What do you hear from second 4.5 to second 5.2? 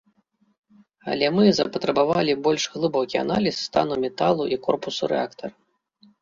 і корпусу